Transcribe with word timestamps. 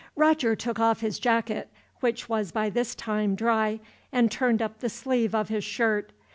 Roger 0.15 0.55
took 0.55 0.79
off 0.79 1.01
his 1.01 1.19
jacket, 1.19 1.69
which 1.99 2.27
was 2.27 2.51
by 2.51 2.71
this 2.71 2.95
time 2.95 3.35
dry, 3.35 3.79
and 4.11 4.31
turned 4.31 4.59
up 4.59 4.79
the 4.79 4.89
sleeve 4.89 5.35
of 5.35 5.49
his 5.49 5.63
shirt. 5.63 6.11